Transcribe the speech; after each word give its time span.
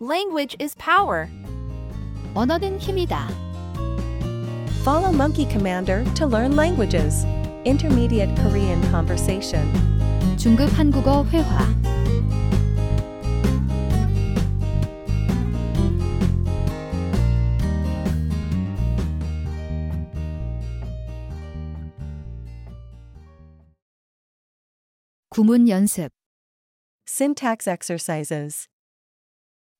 Language 0.00 0.56
is 0.60 0.74
power. 0.76 1.28
언어는 2.34 2.78
힘이다. 2.78 3.28
Follow 4.82 5.12
Monkey 5.12 5.46
Commander 5.46 6.04
to 6.14 6.26
learn 6.26 6.56
languages. 6.56 7.24
Intermediate 7.64 8.34
Korean 8.36 8.82
conversation. 8.90 9.64
중급 10.36 10.68
한국어 10.78 11.24
회화. 11.24 11.84
구문 25.30 25.68
연습. 25.68 26.12
Syntax 27.06 27.68
exercises. 27.68 28.68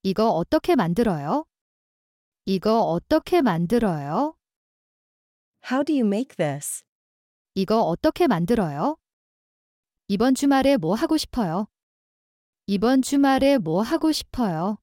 이거 0.02 0.29
어떻게 0.29 0.75
만들어요? 0.77 1.45
이거 2.45 2.81
어떻게 2.84 3.41
만들어요? 3.41 4.35
How 5.70 5.84
do 5.84 5.94
you 5.94 6.05
make 6.07 6.38
this? 6.38 6.85
이거 7.53 7.81
어떻게 7.81 8.27
만들어요? 8.27 8.95
이번 10.07 10.35
주말에 10.35 10.77
뭐 10.77 10.95
하고 10.95 11.17
싶어요? 11.17 11.67
이번 12.66 13.02
주말에 13.02 13.57
뭐 13.57 13.81
하고 13.81 14.13
싶어요? 14.13 14.77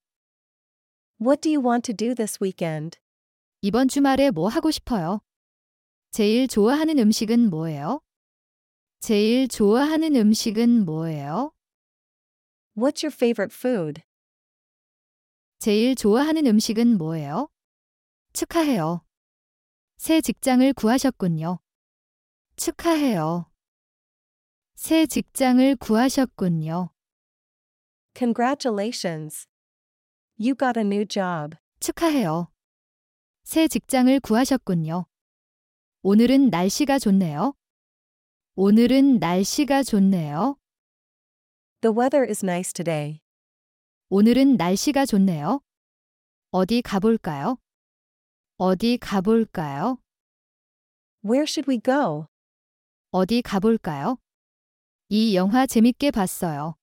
What 1.19 1.41
do 1.41 1.51
you 1.51 1.67
want 1.67 1.91
to 1.91 1.97
do 1.97 2.15
this 2.15 2.39
weekend? 2.43 2.99
이번 3.63 3.89
주말에 3.89 4.31
뭐 4.31 4.49
하고 4.49 4.71
싶어요? 4.71 5.23
제일 6.11 6.47
좋아하는 6.47 6.99
음식은 6.99 7.49
뭐예요? 7.49 8.03
제일 9.01 9.49
좋아하는 9.49 10.15
음식은 10.15 10.85
뭐예요? 10.85 11.53
What's 12.77 13.03
your 13.03 13.15
favorite 13.15 13.55
food? 13.55 14.03
제일 15.59 15.95
좋아하는 15.95 16.47
음식은 16.47 16.99
뭐예요? 16.99 17.49
축하해요. 18.33 19.03
새 19.97 20.21
직장을 20.21 20.71
구하셨군요. 20.75 21.59
축하해요. 22.57 23.51
새 24.75 25.07
직장을 25.07 25.77
구하셨군요. 25.77 26.91
Congratulations. 28.15 29.47
You 30.39 30.55
got 30.55 30.79
a 30.79 30.85
new 30.85 31.07
job. 31.07 31.57
축하해요. 31.81 32.49
새 33.43 33.69
직장을 33.69 34.21
구하셨군요. 34.21 35.07
오늘은 36.03 36.51
날씨가 36.51 36.99
좋네요. 36.99 37.55
오늘은 38.55 39.19
날씨가 39.19 39.83
좋네요. 39.83 40.57
The 41.81 41.95
weather 41.95 42.27
is 42.29 42.45
nice 42.45 42.73
today. 42.73 43.21
오늘은 44.09 44.57
날씨가 44.57 45.05
좋네요. 45.05 45.61
어디 46.53 46.81
가볼까요? 46.81 47.59
어디 48.57 48.99
가볼까요? 48.99 49.99
Where 51.25 51.43
should 51.43 51.69
we 51.69 51.81
go? 51.81 52.27
어디 53.11 53.43
가볼까요? 53.43 54.19
이 55.09 55.35
영화 55.35 55.67
재밌게 55.67 56.13
봤어요. 56.13 56.77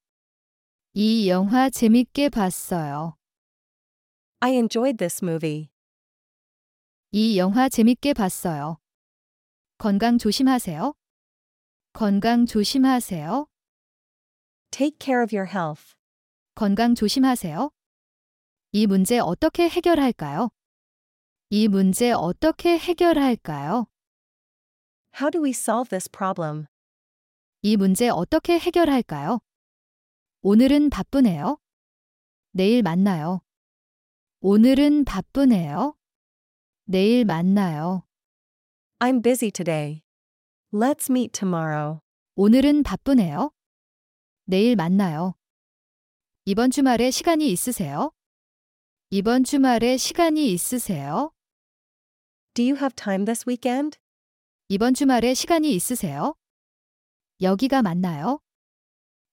이 0.94 1.30
영화 1.30 1.70
재밌게 1.70 2.28
봤어요. 2.28 3.16
I 4.42 4.56
enjoyed 4.56 4.98
this 4.98 5.24
movie. 5.24 5.70
이 7.12 7.38
영화 7.38 7.70
재밌게 7.70 8.14
봤어요. 8.14 8.80
건강 9.78 10.18
조심하세요. 10.18 10.94
건강 11.94 12.46
조심하세요. 12.46 13.48
Take 14.72 14.98
care 15.00 15.24
of 15.24 15.34
your 15.34 15.50
health. 15.50 15.96
건강 16.56 16.94
조심하세요. 16.94 17.72
이 18.74 18.86
문제 18.86 19.18
어떻게 19.18 19.68
해결할까요? 19.68 20.50
이 21.50 21.68
문제 21.68 22.12
어떻게 22.12 22.78
해결할까요? 22.78 23.88
How 25.16 25.32
do 25.32 25.44
we 25.44 25.50
solve 25.50 25.90
this 25.90 26.08
problem? 26.10 26.68
이 27.64 27.76
문제 27.76 28.08
어떻게 28.10 28.60
해결할까요? 28.60 29.40
오늘은 30.42 30.92
바쁘네요. 30.92 31.58
내일 32.52 32.84
만나요. 32.84 33.42
오늘은 34.42 35.06
바쁘네요. 35.06 35.96
내일 36.86 37.26
만나요. 37.26 38.04
I'm 39.00 39.24
busy 39.24 39.50
today. 39.50 40.04
Let's 40.72 41.10
meet 41.10 41.32
tomorrow. 41.32 42.00
오늘은 42.36 42.84
바쁘네요. 42.84 43.52
내일 44.46 44.76
만나요. 44.76 45.34
이번 46.46 46.72
주말에 46.72 47.10
시간이 47.12 47.50
있으세요? 47.52 48.12
이번 49.10 49.44
주말에 49.44 49.96
시간이 49.98 50.52
있으세요? 50.52 51.32
Do 52.54 52.66
you 52.66 52.76
have 52.76 52.94
time 52.96 53.26
this 53.26 53.46
weekend? 53.48 53.98
이번 54.68 54.94
주말에 54.94 55.34
시간이 55.34 55.74
있으세요? 55.74 56.36
여기가 57.42 57.82
맞나요? 57.82 58.40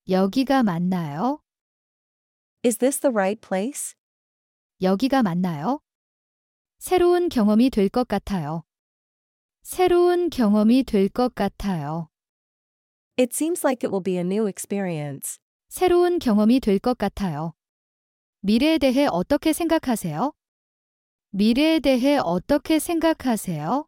여기가 0.09 0.63
맞나요? 0.63 1.41
Is 2.65 2.79
this 2.79 3.01
the 3.01 3.11
right 3.13 3.41
place? 3.41 3.95
여기가 4.83 5.23
맞나요? 5.23 5.81
새로운 6.79 7.29
경험이 7.29 7.71
될 7.71 7.89
것 7.89 8.07
같아요. 8.07 8.63
새로운 9.63 10.31
경험이 10.31 10.85
될 10.85 11.09
것 11.09 11.35
같아요. 11.35 12.09
It 13.19 13.35
seems 13.35 13.65
like 13.67 13.85
it 13.85 13.91
will 13.93 14.03
be 14.03 14.17
a 14.17 14.23
new 14.25 14.47
experience. 14.49 15.39
새로운 15.75 16.19
경험이 16.19 16.59
될 16.59 16.81
것 16.81 16.99
같아요. 16.99 17.53
미래에 18.41 18.79
대해 18.79 19.07
어떻게 19.09 19.53
생각하세요? 19.53 20.33
미래에 21.31 21.79
대해 21.79 22.19
어떻게 22.19 22.81
생각하세요? 22.81 23.87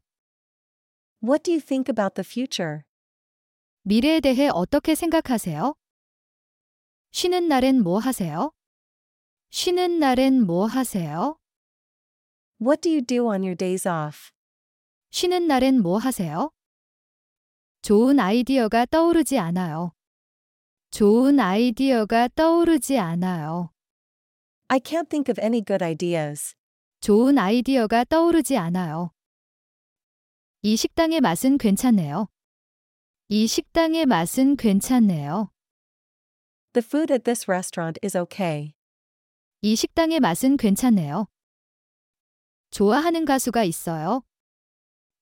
What 1.25 1.42
do 1.42 1.53
you 1.54 1.60
think 1.60 1.91
about 1.92 2.15
the 2.15 2.25
future? 2.25 2.82
미래에 3.82 4.21
대해 4.21 4.48
어떻게 4.53 4.94
생각하세요? 4.94 5.75
쉬는 7.10 7.48
날엔 7.48 7.82
뭐 7.82 7.98
하세요? 7.98 8.53
쉬는 9.50 9.98
날엔 9.98 10.47
뭐 10.47 10.66
하세요? 10.66 11.37
What 12.60 12.81
do 12.82 12.92
you 12.92 13.03
do 13.04 13.25
on 13.26 13.42
your 13.42 13.56
days 13.56 13.88
off? 13.88 14.31
쉬는 15.10 15.48
날엔 15.48 15.82
뭐 15.82 15.98
하세요? 15.98 16.53
좋은 17.82 18.21
아이디어가 18.21 18.87
떠오르지 18.87 19.41
않아요. 19.41 19.92
좋은 20.92 21.41
아이디어가 21.41 22.28
떠오르지 22.34 22.98
않아요. 22.98 23.72
I 24.69 24.78
can't 24.78 25.08
think 25.08 25.32
of 25.32 25.41
any 25.41 25.64
good 25.64 25.82
ideas. 25.82 26.54
좋은 27.00 27.38
아이디어가 27.38 28.04
떠오르지 28.04 28.58
않아요. 28.58 29.10
이 30.60 30.76
식당의 30.76 31.22
맛은 31.22 31.56
괜찮네요. 31.56 32.28
이 33.28 33.47
식당의 33.47 34.04
맛은 34.04 34.56
괜찮네요. 34.56 35.50
The 36.75 36.84
food 36.86 37.10
at 37.10 37.24
this 37.24 37.50
restaurant 37.50 37.98
is 38.04 38.14
okay. 38.14 38.74
이 39.62 39.74
식당의 39.74 40.20
맛은 40.20 40.59
괜찮네요. 40.59 41.26
좋아하는 42.70 43.24
가수가 43.24 43.64
있어요. 43.64 44.24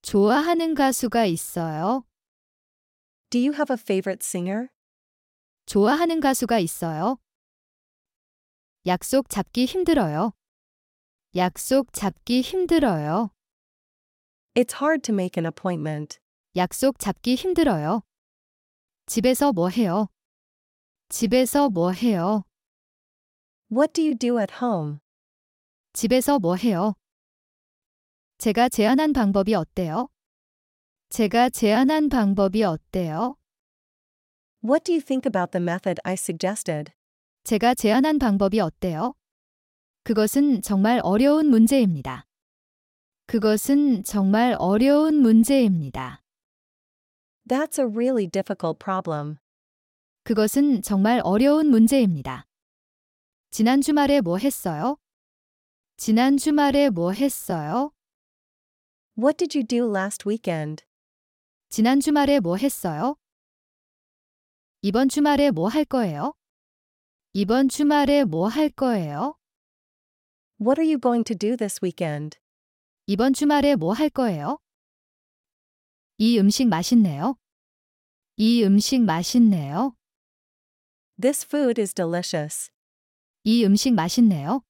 좋아하는 0.01 0.73
가수가 0.75 1.27
있어요. 1.27 2.03
Do 3.29 3.39
you 3.39 3.53
have 3.53 3.73
a 3.73 3.79
favorite 3.79 4.19
singer? 4.21 4.67
좋아하는 5.71 6.19
가수가 6.19 6.59
있어요. 6.59 7.17
약속 8.87 9.29
잡기 9.29 9.63
힘들어요. 9.63 10.33
약속 11.37 11.93
잡기 11.93 12.41
힘들어요. 12.41 13.29
It's 14.53 14.75
hard 14.75 15.01
to 15.03 15.13
make 15.13 15.41
an 15.41 15.45
appointment. 15.45 16.19
약속 16.57 16.99
잡기 16.99 17.35
힘들어요. 17.35 18.01
집에서 19.05 19.53
뭐 19.53 19.69
해요? 19.69 20.07
집에서 21.07 21.69
뭐 21.69 21.93
해요? 21.93 22.43
What 23.71 23.93
do 23.93 24.03
you 24.03 24.17
do 24.17 24.39
at 24.41 24.55
home? 24.61 24.97
집에서 25.93 26.37
뭐 26.37 26.57
해요? 26.57 26.95
제가 28.39 28.67
제안한 28.67 29.13
방법이 29.13 29.55
어때요? 29.55 30.09
제가 31.07 31.49
제안한 31.49 32.09
방법이 32.09 32.61
어때요? 32.61 33.37
What 34.63 34.83
do 34.83 34.93
you 34.93 35.01
think 35.01 35.25
about 35.25 35.51
the 35.51 35.63
method 35.63 35.99
I 36.03 36.13
suggested? 36.13 36.93
제가 37.43 37.73
제안한 37.73 38.19
방법이 38.19 38.59
어때요? 38.59 39.15
그것은 40.03 40.61
정말 40.61 40.99
어려운 41.03 41.47
문제입니다. 41.47 42.27
그것은 43.25 44.03
정말 44.03 44.55
어려운 44.59 45.15
문제입니다. 45.15 46.21
That's 47.49 47.79
a 47.79 47.85
really 47.85 48.27
difficult 48.27 48.77
problem. 48.77 49.37
그것은 50.23 50.83
정말 50.83 51.21
어려운 51.23 51.71
문제입니다. 51.71 52.45
지난 53.49 53.81
주말에 53.81 54.21
뭐 54.21 54.37
했어요? 54.37 54.97
지난 55.97 56.37
주말에 56.37 56.89
뭐 56.89 57.13
했어요? 57.13 57.93
What 59.17 59.37
did 59.37 59.57
you 59.57 59.65
do 59.65 59.91
last 59.91 60.27
weekend? 60.27 60.83
지난 61.69 61.99
주말에 61.99 62.39
뭐 62.39 62.57
했어요? 62.57 63.15
이번 64.83 65.09
주말에 65.09 65.51
뭐 65.51 65.67
할 65.69 65.85
거예요? 65.85 66.33
이번 67.33 67.69
주말에 67.69 68.23
뭐 68.23 68.47
할 68.47 68.69
거예요? 68.69 69.35
What 70.59 70.81
are 70.81 70.87
you 70.91 70.99
going 70.99 71.23
to 71.25 71.37
do 71.37 71.55
this 71.55 71.79
weekend? 71.83 72.39
이번 73.05 73.33
주말에 73.33 73.75
뭐 73.75 73.93
할 73.93 74.09
거예요? 74.09 74.57
이 76.17 76.39
음식 76.39 76.67
맛있네요. 76.67 77.35
이 78.37 78.63
음식 78.63 79.01
맛있네요. 79.01 79.95
This 81.21 81.45
food 81.45 81.79
is 81.79 81.93
delicious. 81.93 82.71
이 83.43 83.63
음식 83.63 83.93
맛있네요. 83.93 84.63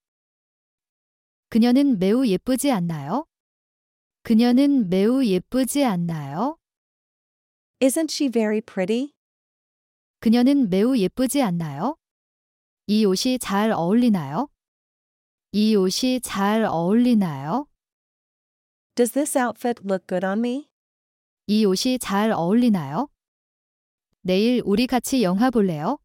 그녀는 1.50 2.00
매우 2.00 2.28
예쁘지 2.28 2.70
않나요? 2.72 3.26
그녀는 4.24 4.90
매우 4.90 5.24
예쁘지 5.24 5.86
않나요? 5.86 6.58
Isn't 7.80 8.12
she 8.12 8.30
very 8.30 8.60
pretty? 8.60 9.14
그녀는 10.22 10.70
매우 10.70 10.96
예쁘지 10.96 11.42
않나요? 11.42 11.98
이 12.86 13.06
옷이 13.06 13.40
잘 13.40 13.72
어울리나요? 13.72 14.50
이 15.52 15.76
옷이 15.76 16.20
잘 16.22 16.64
어울리나요? 16.64 17.66
Does 18.94 19.14
this 19.14 19.36
outfit 19.36 19.82
look 19.84 20.06
good 20.06 20.24
on 20.24 20.38
me? 20.38 20.70
이 21.48 21.66
옷이 21.66 21.98
잘 21.98 22.32
어울리나요? 22.32 23.10
내일 24.22 24.62
우리 24.64 24.86
같이 24.86 25.24
영화 25.24 25.50
볼래요? 25.50 25.98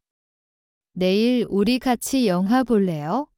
내일 0.92 1.46
우리 1.50 1.78
같이 1.78 2.26
영화 2.26 2.64
볼래요? 2.64 3.28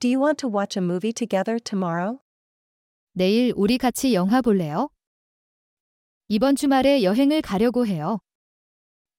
Do 0.00 0.10
you 0.10 0.20
want 0.20 0.40
to 0.40 0.50
watch 0.52 0.76
a 0.76 0.84
movie 0.84 1.12
together 1.12 1.60
tomorrow? 1.60 2.18
내일 3.12 3.52
우리 3.54 3.78
같이 3.78 4.12
영화 4.12 4.42
볼래요? 4.42 4.88
이번 6.26 6.56
주말에 6.56 7.04
여행을 7.04 7.42
가려고 7.42 7.86
해요. 7.86 8.18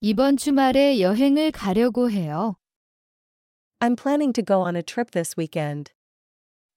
이번 0.06 0.36
주말에 0.36 1.00
여행을 1.00 1.54
가려고 1.54 2.12
해요. 2.12 2.58
I'm 3.80 3.96
planning 3.96 4.34
to 4.34 4.44
go 4.44 4.60
on 4.62 4.76
a 4.76 4.84
trip 4.84 5.12
this 5.12 5.36
weekend. 5.40 5.94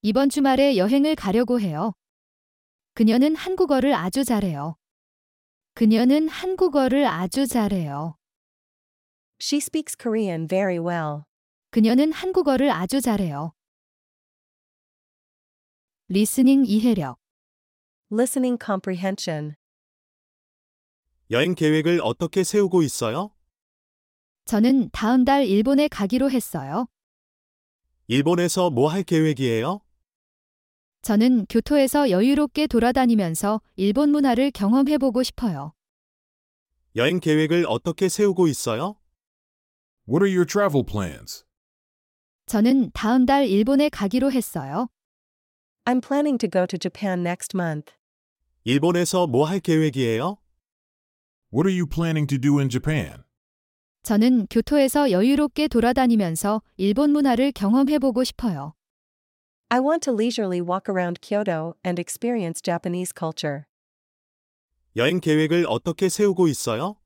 이번 0.01 0.29
주말에 0.29 0.77
여행을 0.77 1.17
가려고 1.17 1.59
해요. 1.59 1.93
그녀는 2.95 3.35
한국어를 3.35 3.95
아주 3.95 4.23
잘해요. 4.23 4.77
그녀는 5.75 6.29
한국어를 6.29 7.05
아주 7.05 7.49
잘해요. 7.49 8.15
She 9.43 9.59
speaks 9.59 9.97
Korean 9.97 10.47
very 10.47 10.79
well. 10.79 11.25
그녀는 11.73 12.13
한국어를 12.13 12.71
아주 12.71 13.01
잘해요. 13.01 13.55
리스닝 16.07 16.65
이해력. 16.65 17.19
Listening 18.13 18.57
comprehension. 18.65 19.57
여행 21.31 21.55
계획을 21.55 22.01
어떻게 22.03 22.45
세우고 22.45 22.83
있어요? 22.83 23.31
저는 24.45 24.91
다음 24.93 25.25
달 25.25 25.45
일본에 25.45 25.89
가기로 25.89 26.31
했어요. 26.31 26.87
일본에서 28.07 28.71
뭐 28.71 28.89
할 28.89 29.03
계획이에요? 29.03 29.81
저는 31.03 31.47
교토에서 31.47 32.11
여유롭게 32.11 32.67
돌아다니면서 32.69 33.61
일본 33.77 34.11
문화를 34.11 34.51
경험해보고 34.53 35.23
싶어요. 35.25 35.73
여행 36.95 37.21
계획을 37.21 37.67
어떻게 37.69 38.09
세우고 38.09 38.47
있어요? 38.49 38.97
What 40.09 40.25
are 40.25 40.33
your 40.33 40.47
travel 40.47 40.85
plans? 40.87 41.45
저는 42.47 42.93
다음 42.93 43.27
달 43.27 43.47
일본에 43.49 43.89
가기로 43.89 44.31
했어요. 44.31 44.89
I'm 45.85 46.01
planning 46.01 46.39
to 46.39 46.49
go 46.49 46.67
to 46.67 46.79
Japan 46.79 47.21
next 47.21 47.57
month. 47.57 47.93
일본에서 48.65 49.27
뭐 49.27 49.45
할 49.47 49.59
계획이에요? 49.61 50.39
What 51.53 51.67
are 51.69 51.75
you 51.75 51.87
planning 51.87 52.27
to 52.29 52.39
do 52.39 52.59
in 52.59 52.69
Japan? 52.69 53.23
저는 54.03 54.47
교토에서 54.51 55.11
여유롭게 55.11 55.69
돌아다니면서 55.69 56.63
일본 56.77 57.11
문화를 57.11 57.53
경험해보고 57.53 58.25
싶어요. 58.25 58.75
I 59.69 59.81
want 59.81 60.05
to 60.05 60.15
leisurely 60.15 60.61
walk 60.61 60.85
around 60.89 61.21
Kyoto 61.21 61.75
and 61.85 62.01
experience 62.01 62.61
Japanese 62.63 63.13
culture. 63.17 63.63
여행 64.95 65.21
계획을 65.21 65.67
어떻게 65.69 66.09
세우고 66.09 66.47
있어요? 66.49 66.97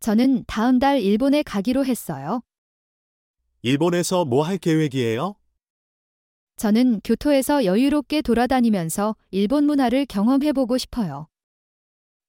저는 0.00 0.44
다음 0.46 0.78
달 0.78 1.00
일본에 1.00 1.42
가기로 1.42 1.84
했어요. 1.84 2.42
일본에서 3.62 4.24
뭐 4.24 4.42
할 4.42 4.58
계획이에요? 4.58 5.36
저는 6.56 7.00
교토에서 7.02 7.64
여유롭게 7.64 8.22
돌아다니면서 8.22 9.16
일본 9.30 9.64
문화를 9.64 10.06
경험해보고 10.06 10.76
싶어요. 10.78 11.28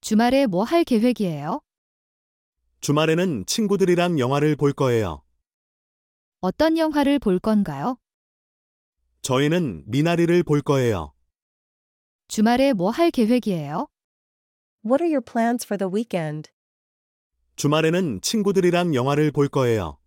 주말에 0.00 0.46
뭐 0.46 0.64
할 0.64 0.84
계획이에요? 0.84 1.60
주말에는 2.80 3.46
친구들이랑 3.46 4.18
영화를 4.18 4.56
볼 4.56 4.72
거예요. 4.72 5.22
어떤 6.40 6.78
영화를 6.78 7.18
볼 7.18 7.38
건가요? 7.38 7.98
저희는 9.22 9.84
미나리를 9.86 10.42
볼 10.44 10.60
거예요. 10.62 11.12
주말에 12.28 12.72
뭐 12.72 12.90
할 12.90 13.10
계획이에요? 13.10 13.88
What 14.84 15.02
are 15.02 15.12
your 15.12 15.24
plans 15.24 15.64
for 15.66 15.76
the 15.78 15.90
weekend? 15.92 16.50
주말에는 17.56 18.20
친구들이랑 18.20 18.94
영화를 18.94 19.32
볼 19.32 19.48
거예요. 19.48 19.98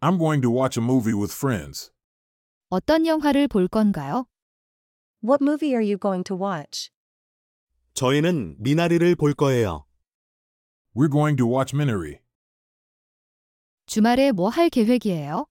I'm 0.00 0.18
going 0.18 0.40
to 0.42 0.50
watch 0.50 0.80
a 0.80 0.84
movie 0.84 1.14
with 1.14 1.32
friends. 1.34 1.92
어떤 2.70 3.06
영화를 3.06 3.46
볼 3.48 3.68
건가요? 3.68 4.26
What 5.22 5.42
movie 5.44 5.74
are 5.74 5.84
you 5.84 5.98
going 5.98 6.24
to 6.24 6.36
watch? 6.36 6.90
저희는 7.98 8.54
미나리를 8.60 9.16
볼 9.16 9.34
거예요. 9.34 9.84
We're 10.94 11.10
going 11.10 11.36
to 11.36 11.52
watch 11.52 11.74
Minari. 11.74 12.20
주말에 13.86 14.30
뭐 14.30 14.50
할 14.50 14.70
계획이에요? 14.70 15.46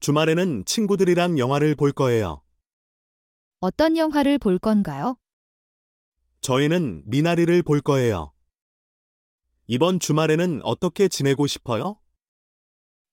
주말에는 0.00 0.66
친구들이랑 0.66 1.38
영화를 1.38 1.74
볼 1.74 1.90
거예요. 1.92 2.42
어떤 3.60 3.96
영화를 3.96 4.36
볼 4.38 4.58
건가요? 4.58 5.16
저희는 6.42 7.04
미나리를 7.06 7.62
볼 7.62 7.80
거예요. 7.80 8.34
이번 9.68 10.00
주말에는 10.00 10.60
어떻게 10.64 11.08
지내고 11.08 11.46
싶어요? 11.46 11.98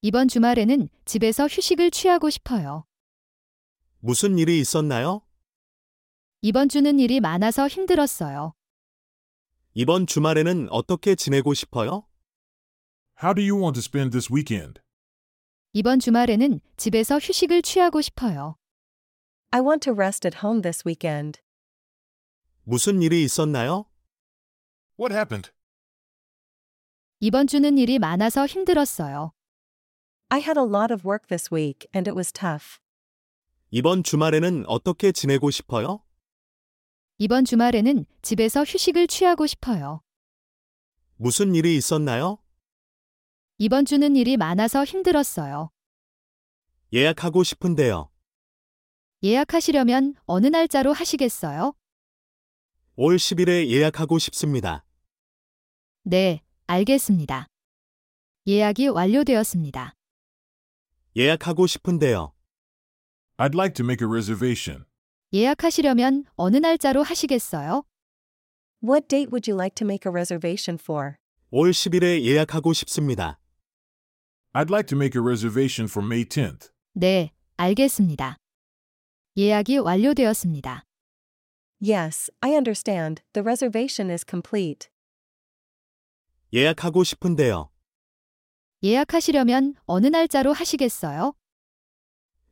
이번 0.01 0.27
주말에는 0.27 0.89
집에서 1.05 1.45
휴식을 1.47 1.89
취하고 1.91 2.29
싶어요. 2.29 2.83
무슨 4.01 4.37
일이 4.37 4.59
있었나요? 4.59 5.21
이번 6.41 6.69
주는 6.69 6.99
일이 6.99 7.19
많아서 7.19 7.67
힘들었어요. 7.67 8.53
이번 9.73 10.07
주말에는 10.07 10.69
어떻게 10.71 11.15
지내고 11.15 11.53
싶어요? 11.53 12.07
How 13.21 13.35
do 13.35 13.43
you 13.43 13.61
want 13.61 13.73
to 13.73 13.79
spend 13.81 14.11
this 14.11 14.31
weekend? 14.31 14.79
이번 15.73 15.99
주말에는 15.99 16.61
집에서 16.77 17.17
휴식을 17.17 17.61
취하고 17.61 17.99
싶어요. 18.01 18.55
I 19.51 19.59
want 19.61 19.81
to 19.83 19.93
rest 19.93 20.25
at 20.25 20.37
home 20.41 20.61
this 20.61 20.83
weekend. 20.87 21.41
무슨 22.63 23.01
일이 23.01 23.21
있었나요? 23.23 23.85
What 24.97 25.13
happened? 25.13 25.51
이번 27.19 27.47
주는 27.47 27.77
일이 27.77 27.99
많아서 27.99 28.45
힘들었어요. 28.45 29.33
I 30.29 30.39
had 30.39 30.57
a 30.57 30.65
lot 30.65 30.93
of 30.93 31.05
work 31.05 31.27
this 31.27 31.53
week 31.53 31.89
and 31.93 32.09
it 32.09 32.15
was 32.15 32.31
tough. 32.31 32.79
이번 33.71 34.03
주말에는 34.03 34.63
어떻게 34.67 35.11
지내고 35.11 35.51
싶어요? 35.51 36.01
이번 37.21 37.43
주말에는 37.43 38.05
집에서 38.21 38.63
휴식을 38.63 39.07
취하고 39.07 39.45
싶어요. 39.45 40.01
무슨 41.17 41.53
일이 41.53 41.75
있었나요? 41.75 42.37
이번 43.57 43.83
주는 43.83 44.15
일이 44.15 44.37
많아서 44.37 44.85
힘들었어요. 44.85 45.69
예약하고 46.93 47.43
싶은데요. 47.43 48.09
예약하시려면 49.21 50.15
어느 50.27 50.47
날짜로 50.47 50.93
하시겠어요? 50.93 51.73
올 52.95 53.17
10일에 53.17 53.67
예약하고 53.67 54.17
싶습니다. 54.17 54.85
네, 56.03 56.41
알겠습니다. 56.67 57.47
예약이 58.47 58.87
완료되었습니다. 58.87 59.93
예약하고 61.17 61.67
싶은데요. 61.67 62.33
I'd 63.37 63.55
like 63.55 63.73
to 63.73 63.83
make 63.83 64.01
a 64.01 64.09
reservation. 64.09 64.85
예약하시려면 65.31 66.25
어느 66.35 66.57
날짜로 66.57 67.03
하시겠어요? 67.03 67.83
What 68.83 69.07
date 69.07 69.29
would 69.31 69.49
you 69.49 69.55
like 69.59 69.75
to 69.75 69.85
make 69.85 70.09
a 70.09 70.11
reservation 70.11 70.79
for? 70.81 71.15
올 71.51 71.71
10일에 71.71 72.23
예약하고 72.23 72.73
싶습니다. 72.73 73.39
I'd 74.53 74.71
like 74.71 74.87
to 74.87 74.97
make 74.97 75.19
a 75.19 75.23
reservation 75.23 75.87
for 75.87 76.03
May 76.05 76.25
10th. 76.25 76.71
네, 76.93 77.31
알겠습니다. 77.57 78.37
예약이 79.37 79.77
완료되었습니다. 79.77 80.83
Yes, 81.81 82.31
I 82.41 82.51
understand. 82.53 83.21
The 83.33 83.43
reservation 83.43 84.09
is 84.11 84.25
complete. 84.27 84.89
예약하고 86.51 87.03
싶은데요. 87.03 87.69
예약하시려면 88.81 89.75
어느 89.85 90.07
날짜로 90.07 90.53
하시겠어요? 90.53 91.33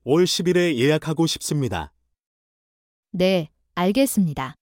올 0.03 0.25
10일에 0.25 0.75
예약하고 0.77 1.25
싶습니다. 1.25 1.91
네, 3.11 3.49
알겠습니다. 3.75 4.55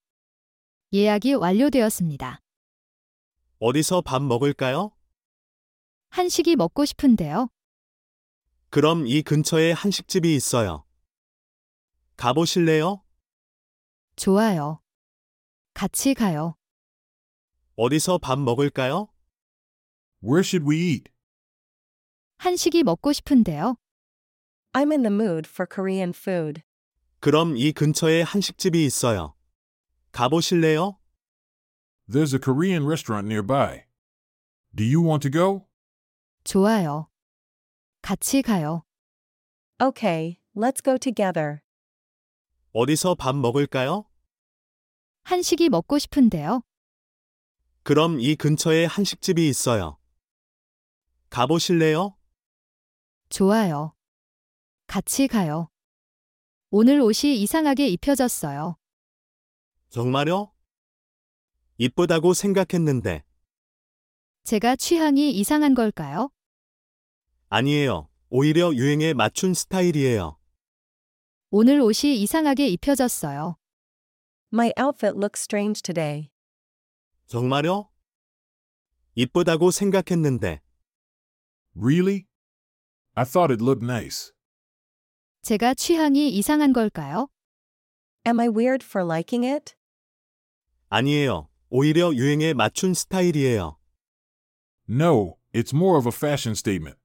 예약이 0.94 1.34
완료되었습니다. 1.34 2.40
어디서 3.60 4.02
밥 4.02 4.22
먹을까요? 4.22 4.92
한식이 6.10 6.56
먹고 6.56 6.86
싶은데요. 6.86 7.50
그럼 8.70 9.08
이 9.08 9.22
근처에 9.22 9.72
한식집이 9.72 10.34
있어요. 10.36 10.86
가보실래요? 12.18 13.04
좋아요. 14.16 14.82
같이 15.74 16.14
가요. 16.14 16.56
어디서 17.76 18.20
밥 18.20 18.40
먹을까요? 18.40 19.10
Where 20.24 20.40
should 20.46 20.66
we 20.70 20.78
eat? 20.94 21.12
한식이 22.38 22.84
먹고 22.84 23.12
싶은데요. 23.12 23.76
I'm 24.74 24.92
in 24.92 25.04
the 25.04 25.14
mood 25.14 25.48
for 25.50 25.68
Korean 25.70 26.14
food. 26.16 26.62
그럼 27.20 27.58
이 27.58 27.72
근처에 27.72 28.22
한식집이 28.22 28.86
있어요. 28.86 29.36
가보실래요? 30.12 30.98
There's 32.10 32.34
a 32.34 32.40
Korean 32.40 32.86
restaurant 32.86 33.28
nearby. 33.28 33.86
Do 34.76 34.84
you 34.84 35.02
want 35.02 35.22
to 35.28 35.32
go? 35.32 35.68
좋아요. 36.44 37.08
같이 38.02 38.42
가요. 38.44 38.84
Okay, 39.82 40.38
let's 40.56 40.82
go 40.84 40.98
together. 40.98 41.62
어디서 42.74 43.16
밥 43.16 43.36
먹을까요? 43.36 44.06
한식이 45.24 45.70
먹고 45.70 45.98
싶은데요. 45.98 46.62
그럼 47.84 48.20
이 48.20 48.36
근처에 48.36 48.86
한식집이 48.86 49.48
있어요. 49.50 49.98
가보실래요? 51.30 52.16
좋아요. 53.30 53.96
같이 54.88 55.28
가요. 55.28 55.70
오늘 56.78 57.00
옷이 57.00 57.42
이상하게 57.42 57.88
입혀졌어요. 57.88 58.76
정말요? 59.88 60.52
이쁘다고 61.78 62.34
생각했는데. 62.34 63.24
제가 64.44 64.76
취향이 64.76 65.32
이상한 65.32 65.74
걸까요? 65.74 66.32
아니에요. 67.48 68.10
오히려 68.30 68.74
유행에 68.74 69.14
맞춘 69.14 69.54
스타일이에요. 69.54 70.38
오늘 71.50 71.80
옷이 71.80 72.22
이상하게 72.22 72.68
입혀졌어요. 72.68 73.56
My 74.52 74.74
outfit 74.78 75.16
looks 75.18 75.44
strange 75.44 75.82
today. 75.82 76.30
정말요? 77.28 77.90
이쁘다고 79.16 79.72
생각했는데. 79.72 80.60
Really? 81.74 82.26
I 83.14 83.24
thought 83.24 83.54
it 83.54 83.64
looked 83.64 83.82
nice. 83.82 84.35
제가 85.46 85.76
취향이 85.76 86.30
이상한 86.36 86.74
걸까요? 86.74 87.28
Am 88.26 88.40
I 88.40 88.48
weird 88.48 88.84
for 88.84 89.06
liking 89.06 89.46
it? 89.46 89.76
아니에요. 90.90 91.50
오히려 91.70 92.12
유행에 92.16 92.56
맞춘 92.56 92.96
스타일이에요. 92.96 93.78
No, 94.90 95.38
it's 95.54 95.72
more 95.72 96.00
of 96.00 96.08
a 96.08 96.12
fashion 96.12 96.54
statement. 96.54 96.98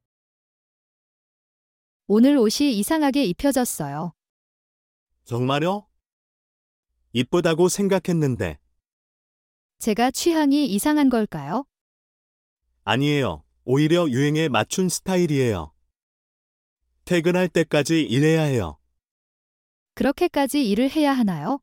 오늘 2.07 2.39
옷이 2.39 2.79
이상하게 2.79 3.27
입혀졌어요. 3.27 4.15
정말요? 5.25 5.87
이쁘다고 7.13 7.69
생각했는데. 7.69 8.59
제가 9.81 10.11
취향이 10.11 10.65
이상한 10.65 11.11
걸까요? 11.11 11.67
아니에요. 12.85 13.45
오히려 13.65 14.09
유행에 14.09 14.49
맞춘 14.49 14.89
스타일이에요. 14.89 15.75
퇴근할 17.11 17.49
때까지 17.49 18.03
일해야 18.03 18.43
해요. 18.43 18.79
그렇게까지 19.95 20.71
일을 20.71 20.93
해야 20.93 21.11
하나요? 21.13 21.59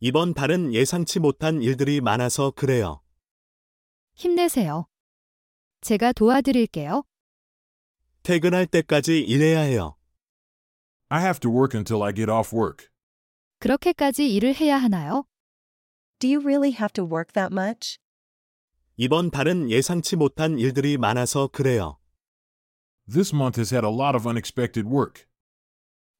이번 0.00 0.34
달은 0.34 0.74
예상치 0.74 1.18
못한 1.18 1.62
일들이 1.62 2.02
많아서 2.02 2.50
그래요. 2.50 3.00
힘내세요. 4.16 4.86
제가 5.80 6.12
도와드릴게요. 6.12 7.04
퇴근할 8.22 8.66
때까지 8.66 9.18
일해야 9.20 9.60
해요. 9.60 9.96
I 11.08 11.22
have 11.22 11.40
to 11.40 11.50
work 11.50 11.74
until 11.74 12.02
I 12.02 12.12
get 12.12 12.30
off 12.30 12.54
work. 12.54 12.86
그렇게까지 13.60 14.30
일을 14.34 14.54
해야 14.56 14.76
하나요? 14.76 15.24
Do 16.18 16.28
you 16.28 16.44
really 16.44 16.74
have 16.74 16.92
to 16.92 17.04
work 17.06 17.32
that 17.32 17.50
much? 17.50 17.96
이번 18.98 19.30
달은 19.30 19.70
예상치 19.70 20.16
못한 20.16 20.58
일들이 20.58 20.98
많아서 20.98 21.46
그래요. 21.46 21.98
This 23.10 23.32
month 23.32 23.56
has 23.56 23.70
had 23.74 23.84
a 23.84 23.90
lot 23.90 24.14
of 24.14 24.26
unexpected 24.28 24.86
work. 24.86 25.24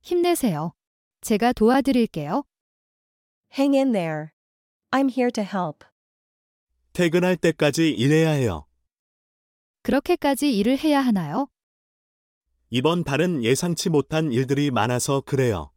힘내세요. 0.02 0.73
제가 1.21 1.52
도와드릴게요. 1.52 2.45
Hang 3.52 3.76
in 3.76 3.92
there. 3.92 4.30
I'm 4.90 5.11
here 5.11 5.30
to 5.33 5.42
help. 5.45 5.85
퇴근할 6.95 7.37
때까지 7.37 7.90
일해야 7.90 8.30
해요. 8.30 8.66
그렇게까지 9.83 10.57
일을 10.57 10.78
해야 10.78 11.00
하나요? 11.00 11.49
이번 12.71 13.04
달은 13.04 13.45
예상치 13.45 13.90
못한 13.90 14.33
일들이 14.33 14.71
많아서 14.71 15.21
그래요. 15.21 15.71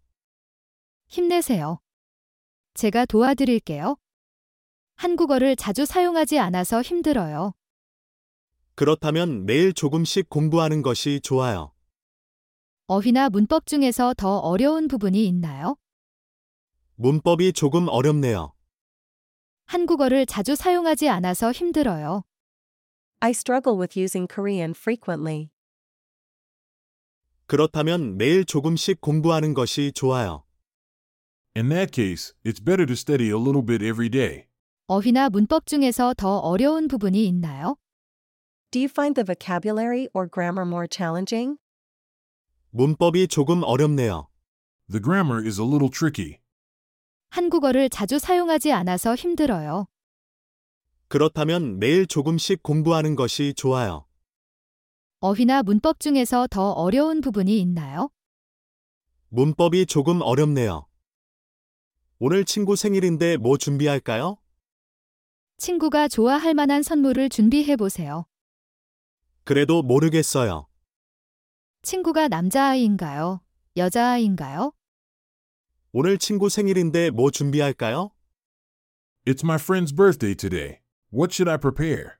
힘내세요. 1.07 1.79
제가 2.73 3.05
도와드릴게요. 3.05 3.97
한국어를 4.95 5.55
자주 5.57 5.85
사용하지 5.85 6.39
않아서 6.39 6.81
힘들어요. 6.81 7.53
그렇다면 8.75 9.45
매일 9.45 9.73
조금씩 9.73 10.29
공부하는 10.29 10.81
것이 10.81 11.19
좋아요. 11.21 11.71
어휘나 12.87 13.29
문법 13.29 13.65
중에서 13.65 14.13
더 14.17 14.37
어려운 14.39 14.87
부분이 14.87 15.25
있나요? 15.27 15.77
문법이 16.95 17.53
조금 17.53 17.87
어렵네요. 17.87 18.53
한국어를 19.65 20.25
자주 20.25 20.55
사용하지 20.55 21.09
않아서 21.09 21.51
힘들어요. 21.51 22.23
I 23.21 23.31
struggle 23.31 23.79
with 23.79 23.97
using 23.99 24.27
Korean 24.31 24.71
frequently. 24.71 25.49
그렇다면 27.45 28.17
매일 28.17 28.45
조금씩 28.45 28.99
공부하는 29.01 29.53
것이 29.53 29.91
좋아요. 29.93 30.43
In 31.55 31.69
that 31.69 31.91
case, 31.93 32.33
it's 32.45 32.63
better 32.63 32.85
to 32.85 32.93
study 32.93 33.27
a 33.27 33.35
little 33.35 33.63
bit 33.65 33.83
every 33.83 34.09
day. 34.09 34.45
어휘나 34.87 35.29
문법 35.29 35.65
중에서 35.65 36.13
더 36.17 36.37
어려운 36.39 36.87
부분이 36.87 37.25
있나요? 37.27 37.77
Do 38.71 38.79
you 38.79 38.87
find 38.89 39.15
the 39.15 39.23
vocabulary 39.25 40.07
or 40.13 40.27
grammar 40.29 40.65
more 40.65 40.87
challenging? 40.87 41.57
문법이 42.71 43.27
조금 43.27 43.63
어렵네요. 43.63 44.27
The 44.89 45.01
grammar 45.03 45.45
is 45.45 45.59
a 45.59 45.65
little 45.67 45.89
tricky. 45.89 46.39
한국어를 47.29 47.89
자주 47.89 48.17
사용하지 48.17 48.71
않아서 48.71 49.15
힘들어요. 49.15 49.87
그렇다면 51.09 51.79
매일 51.79 52.07
조금씩 52.07 52.63
공부하는 52.63 53.15
것이 53.17 53.53
좋아요. 53.55 54.05
어휘나 55.19 55.63
문법 55.63 55.99
중에서 55.99 56.47
더 56.49 56.71
어려운 56.71 57.19
부분이 57.19 57.59
있나요? 57.59 58.09
문법이 59.29 59.85
조금 59.85 60.21
어렵네요. 60.21 60.87
오늘 62.19 62.45
친구 62.45 62.75
생일인데 62.77 63.35
뭐 63.37 63.57
준비할까요? 63.57 64.37
친구가 65.57 66.07
좋아할 66.07 66.53
만한 66.53 66.81
선물을 66.83 67.29
준비해 67.29 67.75
보세요. 67.75 68.25
그래도 69.43 69.81
모르겠어요. 69.81 70.67
친구가 71.81 72.27
남자아이인가요? 72.27 73.41
여자아이인가요? 73.75 74.71
오늘 75.93 76.17
친구 76.17 76.49
생일인데 76.49 77.09
뭐 77.09 77.31
준비할까요? 77.31 78.11
It's 79.25 79.43
my 79.43 79.57
friend's 79.57 79.95
birthday 79.95 80.35
today. 80.35 80.79
What 81.13 81.33
should 81.33 81.49
I 81.49 81.57
prepare? 81.57 82.17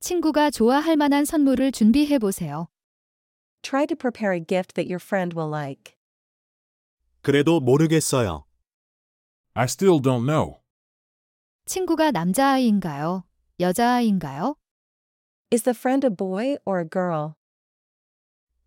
친구가 0.00 0.50
좋아할 0.50 0.96
만한 0.96 1.24
선물을 1.24 1.72
준비해 1.72 2.18
보세요. 2.18 2.68
Try 3.62 3.86
to 3.86 3.96
prepare 3.96 4.34
a 4.34 4.40
gift 4.44 4.74
that 4.74 4.90
your 4.90 5.00
friend 5.02 5.36
will 5.38 5.50
like. 5.50 5.94
그래도 7.22 7.60
모르겠어요. 7.60 8.44
I 9.54 9.64
still 9.64 10.00
don't 10.00 10.24
know. 10.26 10.60
친구가 11.66 12.10
남자아이인가요? 12.10 13.24
여자아이인가요? 13.60 14.56
Is 15.52 15.62
the 15.64 15.74
friend 15.76 16.06
a 16.06 16.10
boy 16.10 16.56
or 16.64 16.80
a 16.80 16.88
girl? 16.88 17.34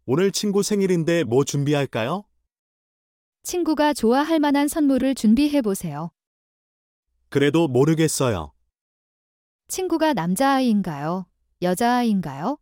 오늘 0.05 0.31
친구 0.31 0.63
생일인데 0.63 1.23
뭐 1.23 1.43
준비할까요? 1.45 2.25
친구가 3.43 3.93
좋아할 3.93 4.39
만한 4.39 4.67
선물을 4.67 5.15
준비해 5.15 5.61
보세요. 5.61 6.11
그래도 7.29 7.67
모르겠어요. 7.67 8.53
친구가 9.69 10.13
남자아이인가요? 10.13 11.25
여자아이인가요? 11.61 12.57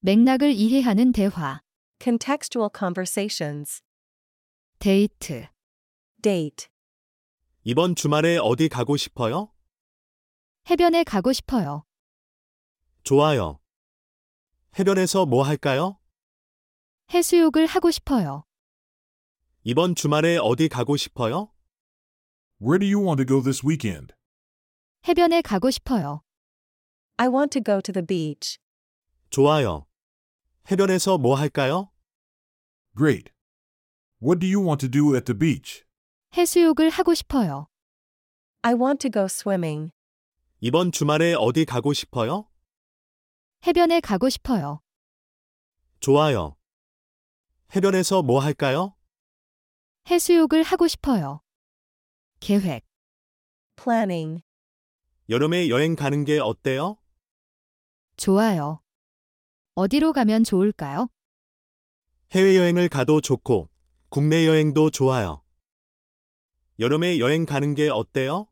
맥락을 0.00 0.50
이해하는 0.52 1.12
대화, 1.12 1.62
Contextual 2.00 2.70
conversations. 2.76 3.82
데이트, 4.80 5.46
Date. 6.20 6.66
이번 7.62 7.94
주말에 7.94 8.36
어디 8.38 8.68
가고 8.68 8.96
싶어요? 8.96 9.51
해변에 10.70 11.04
가고 11.04 11.32
싶어요. 11.32 11.84
좋아요. 13.02 13.58
해변에서 14.78 15.26
뭐 15.26 15.42
할까요? 15.42 15.98
해수욕을 17.10 17.66
하고 17.66 17.90
싶어요. 17.90 18.44
이번 19.64 19.94
주말에 19.94 20.38
어디 20.38 20.68
가고 20.68 20.96
싶어요? 20.96 21.52
Where 22.60 22.78
do 22.78 22.86
you 22.86 23.04
want 23.04 23.18
to 23.18 23.26
go 23.26 23.42
this 23.42 23.66
weekend? 23.66 24.14
해변에 25.06 25.42
가고 25.42 25.70
싶어요. 25.70 26.22
I 27.16 27.28
want 27.28 27.50
to 27.58 27.62
go 27.62 27.80
to 27.80 27.92
the 27.92 28.06
beach. 28.06 28.58
좋아요. 29.30 29.86
해변에서 30.70 31.18
뭐 31.18 31.34
할까요? 31.34 31.90
Great. 32.96 33.32
What 34.22 34.38
do 34.38 34.46
you 34.48 34.64
want 34.64 34.78
to 34.86 34.88
do 34.90 35.14
at 35.16 35.24
the 35.24 35.36
beach? 35.36 35.84
해수욕을 36.36 36.88
하고 36.88 37.14
싶어요. 37.14 37.66
I 38.62 38.74
want 38.74 39.00
to 39.00 39.10
go 39.10 39.24
swimming. 39.24 39.90
이번 40.64 40.92
주말에 40.92 41.34
어디 41.34 41.64
가고 41.64 41.92
싶어요? 41.92 42.48
해변에 43.66 43.98
가고 43.98 44.28
싶어요. 44.28 44.80
좋아요. 45.98 46.56
해변에서 47.74 48.22
뭐 48.22 48.38
할까요? 48.38 48.94
해수욕을 50.08 50.62
하고 50.62 50.86
싶어요. 50.86 51.40
계획. 52.38 52.84
Planning. 53.74 54.44
여름에 55.30 55.68
여행 55.68 55.96
가는 55.96 56.24
게 56.24 56.38
어때요? 56.38 56.96
좋아요. 58.16 58.80
어디로 59.74 60.12
가면 60.12 60.44
좋을까요? 60.44 61.08
해외여행을 62.36 62.88
가도 62.88 63.20
좋고, 63.20 63.68
국내 64.10 64.46
여행도 64.46 64.90
좋아요. 64.90 65.42
여름에 66.78 67.18
여행 67.18 67.46
가는 67.46 67.74
게 67.74 67.88
어때요? 67.88 68.46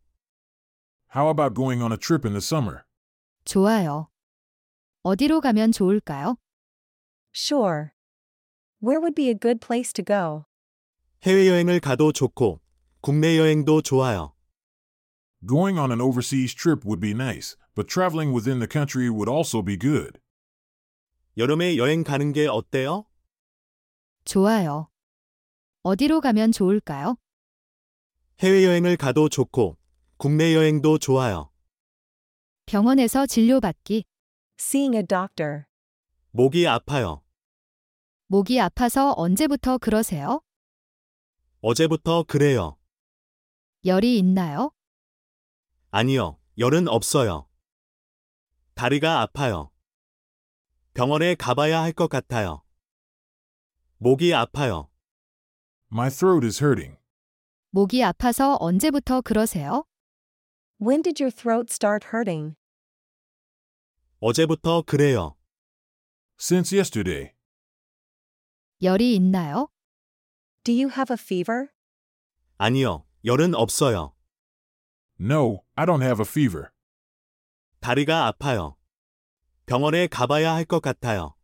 How 1.13 1.29
about 1.29 1.53
going 1.55 1.81
on 1.81 1.91
a 1.91 1.97
trip 1.97 2.25
in 2.25 2.33
the 2.33 2.41
summer? 2.41 2.83
좋아요. 3.45 4.09
어디로 5.03 5.41
가면 5.41 5.71
좋을까요? 5.71 6.37
Sure. 7.33 7.91
Where 8.81 8.99
would 8.99 9.15
be 9.15 9.29
a 9.29 9.35
good 9.37 9.59
place 9.65 9.93
to 9.93 10.03
go? 10.03 10.45
해외여행을 11.23 11.79
가도 11.79 12.11
좋고, 12.11 12.61
국내 13.01 13.37
여행도 13.37 13.81
좋아요. 13.81 14.33
Going 15.45 15.77
on 15.79 15.91
an 15.91 16.01
overseas 16.01 16.53
trip 16.55 16.85
would 16.85 16.99
be 16.99 17.11
nice, 17.11 17.55
but 17.75 17.87
traveling 17.87 18.33
within 18.33 18.59
the 18.59 18.67
country 18.67 19.09
would 19.09 19.29
also 19.29 19.61
be 19.61 19.77
good. 19.77 20.19
여름에 21.37 21.77
여행 21.77 22.03
가는 22.03 22.31
게 22.33 22.47
어때요? 22.47 23.05
좋아요. 24.25 24.89
어디로 25.83 26.21
가면 26.21 26.51
좋을까요? 26.51 27.17
해외여행을 28.39 28.97
가도 28.97 29.29
좋고, 29.29 29.77
국내 30.20 30.54
여행도 30.54 30.98
좋아요. 30.98 31.50
병원에서 32.66 33.24
진료받기. 33.24 34.04
Seeing 34.58 34.94
a 34.94 35.02
doctor. 35.02 35.64
목이 36.32 36.68
아파요. 36.68 37.22
목이 38.26 38.60
아파서 38.60 39.14
언제부터 39.16 39.78
그러세요? 39.78 40.42
어제부터 41.62 42.24
그래요. 42.24 42.76
열이 43.86 44.18
있나요? 44.18 44.72
아니요, 45.90 46.38
열은 46.58 46.86
없어요. 46.86 47.48
다리가 48.74 49.22
아파요. 49.22 49.70
병원에 50.92 51.34
가봐야 51.34 51.80
할 51.80 51.94
것 51.94 52.08
같아요. 52.08 52.62
목이 53.96 54.34
아파요. 54.34 54.90
My 55.90 56.10
throat 56.10 56.44
is 56.46 56.62
hurting. 56.62 56.98
목이 57.70 58.04
아파서 58.04 58.58
언제부터 58.60 59.22
그러세요? 59.22 59.86
When 60.79 61.01
did 61.01 61.19
your 61.21 61.31
throat 61.31 61.71
start 61.71 62.07
hurting? 62.11 62.55
어제부터 64.19 64.81
그래요. 64.83 65.35
Since 66.39 66.75
yesterday. 66.75 67.33
열이 68.81 69.15
있나요? 69.15 69.69
Do 70.63 70.73
you 70.73 70.89
have 70.89 71.11
a 71.13 71.17
fever? 71.19 71.69
아니요, 72.57 73.05
열은 73.23 73.55
없어요. 73.55 74.13
No, 75.19 75.63
I 75.75 75.85
don't 75.85 76.01
have 76.03 76.19
a 76.21 76.27
fever. 76.27 76.69
다리가 77.79 78.27
아파요. 78.27 78.77
병원에 79.65 80.07
가봐야 80.07 80.53
할 80.53 80.65
것 80.65 80.81
같아요. 80.81 81.35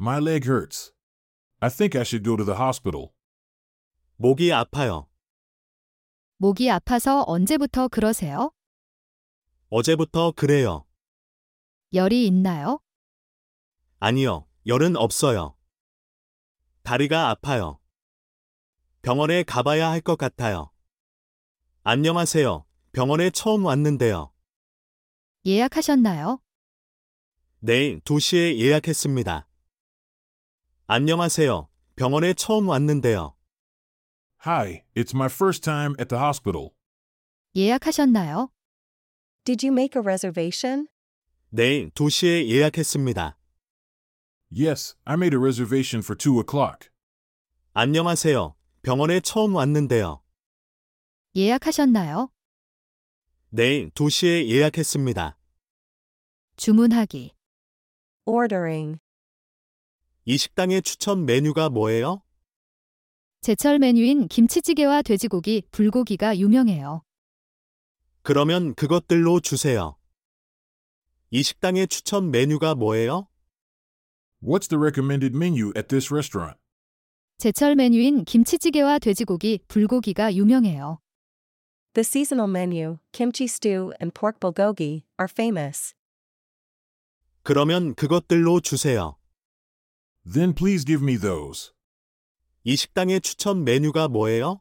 My 0.00 0.18
leg 0.18 0.48
hurts. 0.48 0.92
I 1.60 1.68
think 1.70 1.96
I 1.96 2.02
should 2.02 2.24
go 2.24 2.36
to 2.36 2.44
the 2.44 2.56
hospital. 2.58 3.12
목이 4.16 4.52
아파요. 4.52 5.08
목이 6.37 6.69
아파서 6.69 7.23
언제부터 7.27 7.87
그러세요? 7.87 8.51
어제부터 9.69 10.31
그래요. 10.31 10.85
열이 11.93 12.25
있나요? 12.27 12.79
아니요, 13.99 14.45
열은 14.65 14.97
없어요. 14.97 15.55
다리가 16.83 17.29
아파요. 17.29 17.79
병원에 19.01 19.43
가봐야 19.43 19.89
할 19.89 20.01
것 20.01 20.17
같아요. 20.17 20.71
안녕하세요. 21.83 22.65
병원에 22.91 23.29
처음 23.29 23.65
왔는데요. 23.65 24.31
예약하셨나요? 25.45 26.41
내일 27.59 27.99
2시에 28.01 28.57
예약했습니다. 28.57 29.47
안녕하세요. 30.87 31.69
병원에 31.95 32.33
처음 32.33 32.67
왔는데요. 32.67 33.34
Hi, 34.45 34.83
it's 34.93 35.11
my 35.11 35.27
first 35.27 35.63
time 35.63 35.95
at 35.97 36.07
the 36.07 36.19
hospital. 36.19 36.75
예약하셨나요? 37.55 38.51
Did 39.43 39.65
you 39.65 39.73
make 39.73 39.99
a 39.99 40.03
reservation? 40.03 40.87
내일 41.49 41.89
2시에 41.89 42.47
예약했습니다. 42.47 43.39
Yes, 44.51 44.95
I 45.03 45.15
made 45.15 45.35
a 45.35 45.39
reservation 45.41 46.03
for 46.03 46.15
2 46.15 46.39
o'clock. 46.39 46.89
안녕하세요. 47.73 48.53
병원에 48.83 49.19
처음 49.19 49.55
왔는데요. 49.55 50.21
예약하셨나요? 51.35 52.29
내일 53.49 53.89
2시에 53.89 54.47
예약했습니다. 54.47 55.39
주문하기. 56.57 57.33
Ordering. 58.25 58.99
이 60.25 60.37
식당의 60.37 60.83
추천 60.83 61.25
메뉴가 61.25 61.69
뭐예요? 61.69 62.21
제철 63.45 63.77
메뉴인 63.77 64.27
김치찌개와 64.27 65.03
돼지고기, 65.03 65.61
불고기가 65.69 66.39
유명해요. 66.39 67.03
그러면 68.23 68.73
그것들로 68.73 69.39
주세요. 69.39 69.97
이 71.29 71.43
식당의 71.43 71.87
추천 71.87 72.31
메뉴가 72.31 72.73
뭐예요? 72.73 73.27
What's 74.41 74.67
the 74.67 74.79
recommended 74.81 75.35
menu 75.35 75.71
at 75.77 75.89
this 75.89 76.11
restaurant? 76.11 76.57
제철 77.37 77.75
메뉴인 77.75 78.25
김치찌개와 78.25 78.97
돼지고기, 78.97 79.59
불고기가 79.67 80.33
유명해요. 80.33 80.97
The 81.93 82.01
seasonal 82.01 82.49
menu, 82.49 82.97
kimchi 83.11 83.45
stew 83.45 83.91
and 84.01 84.11
pork 84.11 84.39
bulgogi, 84.39 85.03
are 85.21 85.29
famous. 85.29 85.93
그러면 87.43 87.93
그것들로 87.93 88.59
주세요. 88.61 89.17
Then 90.25 90.55
please 90.55 90.83
give 90.83 91.03
me 91.03 91.15
those. 91.15 91.74
이 92.67 92.75
식당의 92.75 93.21
추천 93.21 93.63
메뉴가 93.63 94.07
뭐예요? 94.07 94.59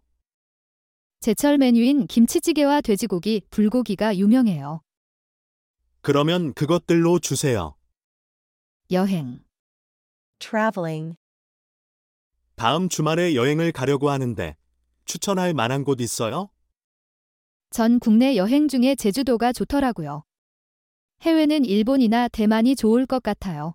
제철 1.20 1.56
메뉴인 1.56 2.06
김치찌개와 2.06 2.82
돼지고기, 2.82 3.40
불고기가 3.48 4.18
유명해요. 4.18 4.82
그러면 6.02 6.52
그것들로 6.52 7.18
주세요. 7.18 7.74
여행. 8.90 9.42
Traveling. 10.38 11.16
다음 12.56 12.90
주말에 12.90 13.34
여행을 13.34 13.72
가려고 13.72 14.10
하는데 14.10 14.54
추천할 15.06 15.54
만한 15.54 15.82
곳 15.82 16.02
있어요? 16.02 16.50
전 17.70 17.98
국내 17.98 18.36
여행 18.36 18.68
중에 18.68 18.96
제주도가 18.96 19.54
좋더라고요. 19.54 20.24
해외는 21.22 21.64
일본이나 21.64 22.28
대만이 22.28 22.76
좋을 22.76 23.06
것 23.06 23.22
같아요. 23.22 23.74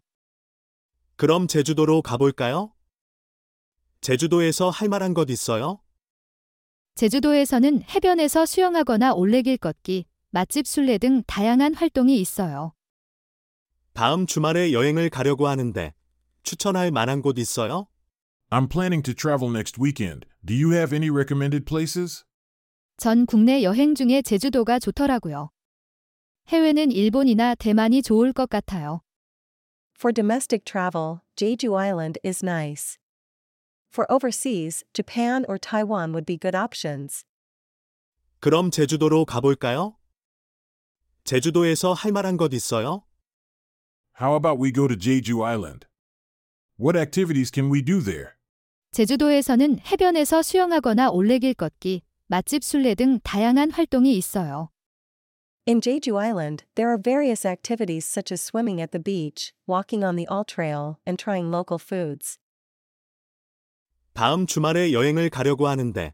그럼 1.16 1.48
제주도로 1.48 2.04
가볼까요? 2.04 2.72
제주도에서 4.02 4.70
할 4.70 4.88
만한 4.90 5.14
것 5.14 5.30
있어요? 5.30 5.80
제주도에서는 6.96 7.84
해변에서 7.84 8.46
수영하거나 8.46 9.14
올레길 9.14 9.58
걷기, 9.58 10.06
맛집 10.32 10.68
순례 10.68 10.98
등 10.98 11.24
다양한 11.24 11.74
활동이 11.74 12.20
있어요. 12.20 12.74
다음 13.94 14.26
주말에 14.26 14.72
여행을 14.74 15.10
가려고 15.10 15.48
하는데 15.48 15.94
추천할 16.44 16.92
만한 16.92 17.22
곳 17.22 17.38
있어요? 17.38 17.88
I'm 18.50 18.70
planning 18.70 19.04
to 19.04 19.14
travel 19.14 19.52
next 19.54 19.80
weekend. 19.82 20.26
Do 20.46 20.56
you 20.56 20.74
have 20.74 20.96
any 20.96 21.10
recommended 21.10 21.66
places? 21.66 22.24
전 22.98 23.26
국내 23.26 23.64
여행 23.64 23.96
중에 23.96 24.22
제주도가 24.22 24.80
좋더라고요. 24.80 25.52
해외는 26.48 26.92
일본이나 26.92 27.56
대만이 27.56 28.02
좋을 28.02 28.34
것 28.34 28.50
같아요. 28.50 29.02
For 29.98 30.14
domestic 30.14 30.64
travel, 30.66 31.20
Jeju 31.36 31.78
Island 31.78 32.20
is 32.26 32.44
nice. 32.44 32.98
For 33.91 34.11
overseas, 34.11 34.83
Japan 34.93 35.45
or 35.49 35.57
Taiwan 35.57 36.13
would 36.13 36.27
be 36.27 36.37
good 36.37 36.57
options. 36.57 37.25
그럼 38.41 38.71
제주도로 38.71 39.25
가볼까요? 39.25 39.97
제주도에서 41.25 41.93
할 41.93 42.13
만한 42.13 42.37
것 42.37 42.53
있어요? 42.53 43.05
How 44.21 44.35
about 44.35 44.61
we 44.61 44.73
go 44.73 44.87
to 44.89 44.97
Jeju 44.97 45.43
Island? 45.43 45.87
What 46.77 46.99
activities 46.99 47.51
can 47.51 47.71
we 47.71 47.83
do 47.83 48.01
there? 48.01 48.33
제주도에서는 48.93 49.81
해변에서 49.81 50.43
수영하거나 50.43 51.11
올레길 51.11 51.55
걷기, 51.55 52.03
맛집 52.27 52.63
순례 52.63 52.95
등 52.95 53.21
다양한 53.21 53.71
활동이 53.71 54.17
있어요. 54.17 54.71
In 55.67 55.81
Jeju 55.81 56.17
Island, 56.21 56.65
there 56.75 56.91
are 56.91 57.01
various 57.01 57.47
activities 57.47 58.05
such 58.05 58.31
as 58.31 58.43
swimming 58.43 58.83
at 58.83 58.93
the 58.93 59.03
beach, 59.03 59.53
walking 59.67 60.05
on 60.05 60.17
the 60.17 60.27
All 60.29 60.45
Trail, 60.45 60.99
and 61.07 61.17
trying 61.17 61.51
local 61.51 61.79
foods. 61.79 62.39
다음 64.20 64.46
주말에 64.48 64.92
여행을 64.92 65.30
가려고 65.30 65.70
하는데 65.70 66.14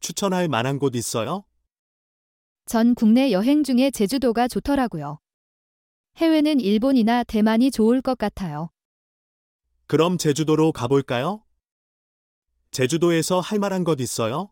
추천할 0.00 0.46
만한 0.46 0.78
곳 0.78 0.94
있어요? 0.94 1.46
전 2.66 2.94
국내 2.94 3.32
여행 3.32 3.64
중에 3.64 3.90
제주도가 3.90 4.46
좋더라고요. 4.46 5.20
해외는 6.18 6.60
일본이나 6.60 7.24
대만이 7.24 7.70
좋을 7.70 8.02
것 8.02 8.18
같아요. 8.18 8.68
그럼 9.86 10.18
제주도로 10.18 10.70
가볼까요? 10.70 11.44
제주도에서 12.72 13.40
할 13.40 13.58
만한 13.58 13.84
것 13.84 14.00
있어요? 14.02 14.50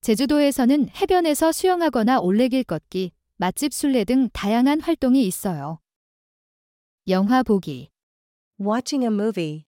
제주도에서는 0.00 0.88
해변에서 0.96 1.52
수영하거나 1.52 2.20
올레길 2.20 2.64
걷기, 2.64 3.12
맛집 3.36 3.74
순례 3.74 4.04
등 4.04 4.30
다양한 4.32 4.80
활동이 4.80 5.26
있어요. 5.26 5.78
영화 7.08 7.42
보기. 7.42 7.90
Watching 8.58 9.04
a 9.04 9.12
movie. 9.12 9.66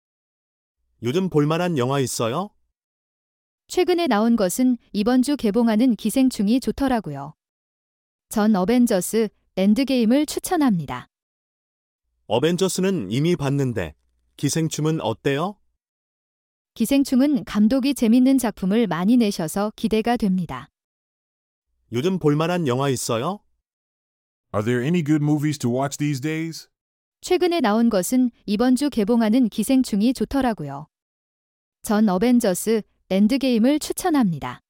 요즘 1.02 1.28
볼만한 1.28 1.78
영화 1.78 1.98
있어요? 1.98 2.50
최근에 3.66 4.06
나온 4.06 4.36
것은 4.36 4.78
이번 4.92 5.22
주 5.22 5.36
개봉하는 5.36 5.96
기생충이 5.96 6.60
좋더라고요. 6.60 7.34
전 8.28 8.54
어벤져스 8.54 9.28
엔드게임을 9.56 10.26
추천합니다. 10.26 11.08
어벤져스는 12.26 13.10
이미 13.10 13.34
봤는데 13.34 13.94
기생충은 14.36 15.00
어때요? 15.00 15.56
기생충은 16.74 17.44
감독이 17.44 17.94
재밌는 17.94 18.38
작품을 18.38 18.86
많이 18.86 19.16
내셔서 19.16 19.72
기대가 19.74 20.16
됩니다. 20.16 20.68
요즘 21.90 22.18
볼만한 22.20 22.68
영화 22.68 22.88
있어요? 22.88 23.40
Are 24.54 24.64
there 24.64 24.84
any 24.84 25.02
good 25.02 25.22
movies 25.22 25.58
to 25.58 25.70
watch 25.70 25.98
these 25.98 26.20
days? 26.20 26.68
최근에 27.22 27.60
나온 27.60 27.90
것은 27.90 28.30
이번 28.46 28.76
주 28.76 28.88
개봉하는 28.88 29.48
기생충이 29.48 30.14
좋더라고요. 30.14 30.86
전 31.84 32.08
어벤져스 32.08 32.82
엔드게임을 33.10 33.80
추천합니다. 33.80 34.60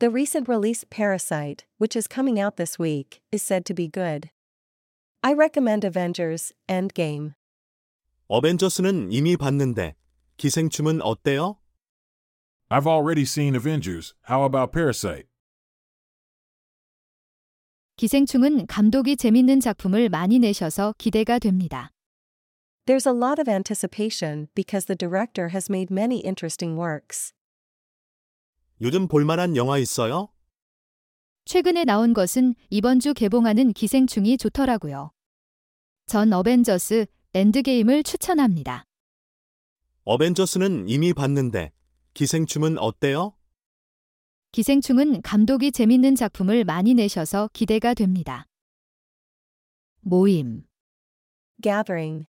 The 0.00 0.10
recent 0.10 0.50
release 0.50 0.84
Parasite, 0.90 1.64
which 1.78 1.96
is 1.96 2.08
coming 2.12 2.42
out 2.42 2.56
this 2.56 2.80
week, 2.80 3.20
is 3.32 3.40
said 3.44 3.64
to 3.66 3.72
be 3.72 3.88
good. 3.88 4.30
I 5.22 5.32
recommend 5.34 5.86
Avengers 5.86 6.52
Endgame. 6.66 7.34
어벤져스는 8.26 9.12
이미 9.12 9.36
봤는데 9.36 9.94
기생충은 10.36 11.00
어때요? 11.00 11.58
I've 12.70 12.88
already 12.88 13.22
seen 13.22 13.54
Avengers. 13.54 14.12
How 14.28 14.44
about 14.44 14.72
Parasite? 14.72 15.28
기생충은 17.98 18.66
감독이 18.66 19.16
재밌는 19.16 19.60
작품을 19.60 20.08
많이 20.08 20.40
내셔서 20.40 20.92
기대가 20.98 21.38
됩니다. 21.38 21.92
There's 22.86 23.04
a 23.04 23.12
lot 23.12 23.40
of 23.40 23.48
anticipation 23.48 24.46
because 24.54 24.86
the 24.86 24.94
director 24.94 25.48
has 25.48 25.68
made 25.68 25.92
many 25.92 26.18
interesting 26.24 26.78
works. 26.78 27.32
요즘 28.80 29.08
볼만한 29.08 29.56
영화 29.56 29.78
있어요? 29.78 30.28
최근에 31.46 31.84
나온 31.84 32.14
것은 32.14 32.54
이번 32.70 33.00
주 33.00 33.12
개봉하는 33.12 33.72
기생충이 33.72 34.36
좋더라고요. 34.38 35.10
전 36.06 36.32
어벤져스 36.32 37.06
엔드게임을 37.34 38.04
추천합니다. 38.04 38.84
어벤져스는 40.04 40.88
이미 40.88 41.12
봤는데 41.12 41.72
기생충은 42.14 42.78
어때요? 42.78 43.34
기생충은 44.52 45.22
감독이 45.22 45.72
재밌는 45.72 46.14
작품을 46.14 46.62
많이 46.62 46.94
내셔서 46.94 47.50
기대가 47.52 47.94
됩니다. 47.94 48.46
모임. 50.02 50.62
Gathering. 51.60 52.26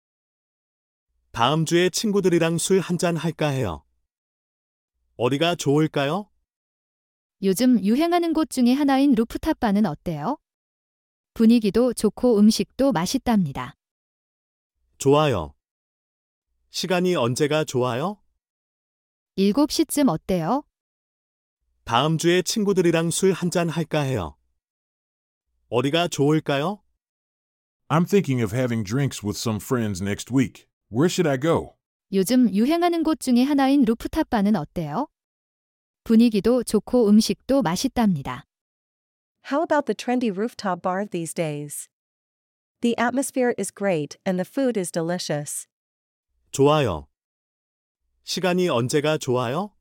다음 1.33 1.65
주에 1.65 1.91
친구들이랑 1.91 2.59
술 2.59 2.81
한잔 2.81 3.17
할까 3.17 3.49
해요. 3.49 3.85
어디가 5.17 5.55
좋을까요? 5.55 6.29
요즘 7.43 7.83
유행하는 7.85 8.33
곳 8.33 8.51
중에 8.51 8.73
하나인 8.73 9.15
루프탑 9.15 9.61
바는 9.61 9.87
어때요? 9.87 10.39
분위기도 11.35 11.95
좋고 11.95 12.39
음식도 12.39 12.93
맛있답니다. 12.93 13.75
좋아요. 14.99 15.55
시간이 16.71 17.15
언제가 17.17 17.65
좋아요? 17.65 18.21
7시쯤 19.39 20.09
어때요? 20.09 20.65
다음 21.85 22.19
주에 22.19 22.43
친구들이랑 22.43 23.11
술 23.11 23.33
한잔 23.33 23.69
할까 23.69 24.01
해요. 24.01 24.37
어디가 25.69 26.09
좋을까요? 26.09 26.83
I'm 27.89 28.07
thinking 28.07 28.43
of 28.43 28.55
having 28.55 28.85
drinks 28.85 29.25
with 29.25 29.39
some 29.39 29.59
friends 29.61 30.03
next 30.03 30.33
week. 30.35 30.70
Where 30.92 31.10
should 31.10 31.28
I 31.28 31.38
go? 31.40 31.76
요즘 32.14 32.54
유행하는 32.54 33.04
곳 33.04 33.20
중에 33.20 33.44
하나인 33.44 33.84
루프탑 33.84 34.30
바는 34.30 34.56
어때요? 34.56 35.08
분위기도 36.04 36.64
좋고 36.64 37.10
음식도 37.10 37.62
맛있답니다. 37.62 38.46
How 39.52 39.62
about 39.64 39.86
the 39.86 39.96
trendy 39.96 40.32
rooftop 40.32 40.82
bar 40.82 41.06
these 41.06 41.34
days? 41.34 41.90
The 42.82 42.96
atmosphere 43.00 43.54
is 43.58 43.72
great 43.74 44.18
and 44.26 44.38
the 44.40 44.46
food 44.46 44.78
is 44.80 44.92
delicious. 44.92 45.68
좋아요. 46.52 47.08
시간이 48.24 48.70
언제가 48.70 49.18
좋아요? 49.18 49.72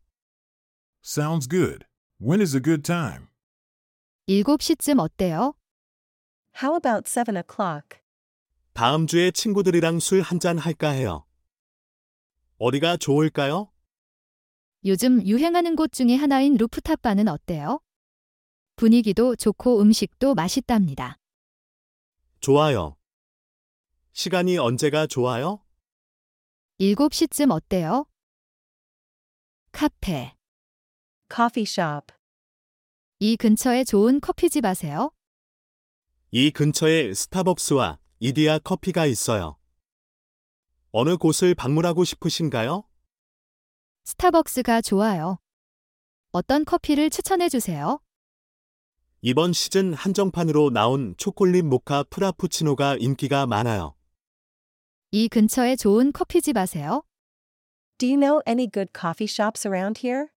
Sounds 1.02 1.46
good. 1.48 1.86
When 2.18 2.40
is 2.40 2.56
a 2.56 2.60
good 2.62 2.82
time? 2.82 3.28
7시쯤 4.28 4.98
어때요? 5.00 5.54
How 6.62 6.74
about 6.76 7.06
7 7.06 7.36
o'clock? 7.36 8.00
다음 8.79 9.07
주에 9.07 9.29
친구들이랑 9.31 9.99
술 9.99 10.21
한잔 10.21 10.57
할까 10.57 10.91
해요. 10.91 11.25
어디가 12.59 12.95
좋을까요? 12.95 13.73
요즘 14.85 15.21
유행하는 15.27 15.75
곳 15.75 15.91
중에 15.91 16.15
하나인 16.15 16.55
루프탑 16.55 17.01
바는 17.01 17.27
어때요? 17.27 17.81
분위기도 18.77 19.35
좋고 19.35 19.81
음식도 19.81 20.33
맛있답니다. 20.33 21.17
좋아요. 22.39 22.95
시간이 24.13 24.57
언제가 24.57 25.07
좋아요? 25.07 25.61
7시쯤 26.79 27.51
어때요? 27.51 28.05
카페. 29.73 30.37
Coffee 31.29 31.65
shop. 31.67 32.15
이 33.19 33.35
근처에 33.35 33.83
좋은 33.83 34.21
커피집 34.21 34.63
아세요? 34.63 35.11
이 36.31 36.49
근처에 36.51 37.13
스타벅스와 37.13 37.98
이디야 38.21 38.59
커피가 38.59 39.05
있어요. 39.05 39.57
어느 40.91 41.15
곳을 41.15 41.55
방문하고 41.55 42.03
싶으신가요? 42.03 42.83
스타벅스가 44.03 44.81
좋아요. 44.81 45.39
어떤 46.31 46.65
커피를 46.65 47.09
추천해 47.09 47.47
주세요? 47.47 47.99
이번 49.21 49.53
시즌 49.53 49.93
한정판으로 49.93 50.69
나온 50.69 51.15
초콜릿 51.17 51.63
모카 51.65 52.03
프라푸치노가 52.09 52.97
인기가 52.99 53.45
많아요. 53.45 53.95
이 55.11 55.27
근처에 55.27 55.75
좋은 55.75 56.11
커피집 56.11 56.57
아세요? 56.57 57.03
Do 57.97 58.07
you 58.07 58.17
know 58.19 58.41
any 58.47 58.69
good 58.69 58.91
coffee 58.97 59.27
shops 59.29 59.67
around 59.67 60.05
here? 60.05 60.27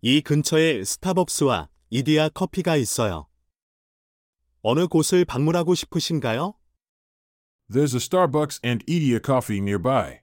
이 0.00 0.20
근처에 0.20 0.84
스타벅스와 0.84 1.68
이디야 1.90 2.28
커피가 2.30 2.76
있어요. 2.76 3.28
어느 4.62 4.86
곳을 4.86 5.24
방문하고 5.24 5.74
싶으신가요? 5.74 6.55
There's 7.69 7.95
a 7.95 7.99
Starbucks 7.99 8.59
and 8.63 8.85
Edia 8.85 9.21
Coffee 9.21 9.61
nearby. 9.61 10.21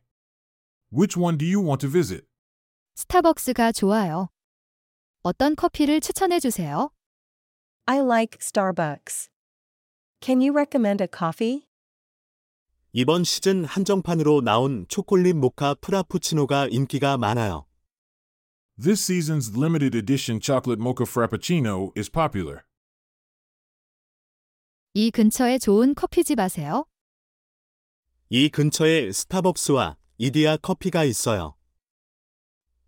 Which 0.91 1.17
one 1.17 1.37
do 1.39 1.47
you 1.47 1.61
want 1.61 1.81
to 1.81 1.89
visit? 1.89 2.27
스타벅스가 2.97 3.73
좋아요. 3.73 4.29
어떤 5.23 5.55
커피를 5.57 6.01
추천해 6.01 6.41
주세요? 6.41 6.91
I 7.87 8.01
like 8.01 8.39
Starbucks. 8.41 9.29
Can 10.21 10.41
you 10.41 10.53
recommend 10.53 11.03
a 11.03 11.09
coffee? 11.09 11.67
이번 12.93 13.25
시즌 13.25 13.65
한정판으로 13.65 14.41
나온 14.43 14.87
초콜릿 14.89 15.37
모카 15.37 15.75
프라푸치노가 15.75 16.69
인기가 16.71 17.17
많아요. 17.17 17.67
This 18.81 19.03
season's 19.03 19.57
limited 19.57 19.97
edition 19.97 20.41
chocolate 20.41 20.81
mocha 20.81 21.05
frappuccino 21.05 21.93
is 21.97 22.11
popular. 22.11 22.63
이 24.95 25.11
근처에 25.11 25.59
좋은 25.59 25.95
커피집 25.95 26.39
아세요? 26.41 26.85
이 28.36 28.50
근처에 28.50 29.12
스타벅스와 29.12 29.96
이디야 30.18 30.58
커피가 30.58 31.04
있어요. 31.04 31.54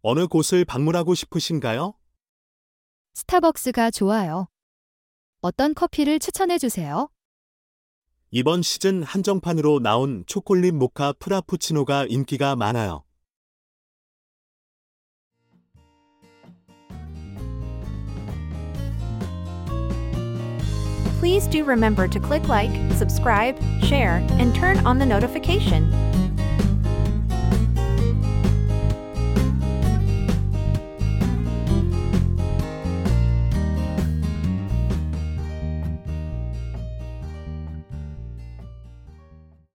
어느 0.01 0.25
곳을 0.25 0.65
방문하고 0.65 1.13
싶으신가요? 1.13 1.93
스타벅스가 3.13 3.91
좋아요. 3.91 4.47
어떤 5.41 5.75
커피를 5.75 6.17
추천해 6.17 6.57
주세요? 6.57 7.09
이번 8.31 8.63
시즌 8.63 9.03
한정판으로 9.03 9.81
나온 9.81 10.23
초콜릿 10.25 10.73
모카 10.73 11.13
프라푸치노가 11.19 12.07
인기가 12.09 12.55
많아요. 12.55 13.03
Please 21.25 21.47
do 21.47 21.63
remember 21.63 22.07
to 22.07 22.19
click 22.19 22.47
like, 22.47 22.69
subscribe, 22.91 23.57
share, 23.81 24.23
and 24.33 24.53
turn 24.53 24.77
on 24.85 24.99
the 24.99 25.05
notification. 25.07 25.91